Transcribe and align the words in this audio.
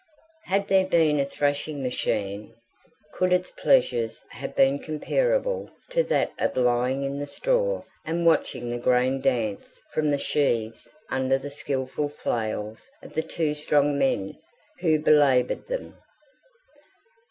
Had 0.45 0.67
there 0.67 0.87
been 0.87 1.19
a 1.19 1.25
thrashing 1.27 1.83
machine, 1.83 2.55
could 3.13 3.31
its 3.31 3.51
pleasures 3.51 4.23
have 4.31 4.55
been 4.55 4.79
comparable 4.79 5.69
to 5.91 6.01
that 6.05 6.31
of 6.39 6.57
lying 6.57 7.03
in 7.03 7.19
the 7.19 7.27
straw 7.27 7.83
and 8.03 8.25
watching 8.25 8.71
the 8.71 8.79
grain 8.79 9.21
dance 9.21 9.79
from 9.93 10.09
the 10.09 10.17
sheaves 10.17 10.89
under 11.11 11.37
the 11.37 11.51
skilful 11.51 12.09
flails 12.09 12.89
of 13.03 13.13
the 13.13 13.21
two 13.21 13.53
strong 13.53 13.99
men 13.99 14.35
who 14.79 14.99
belaboured 14.99 15.67
them? 15.67 15.95